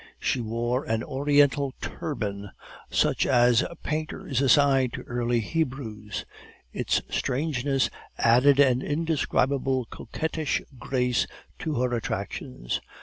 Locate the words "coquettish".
9.91-10.63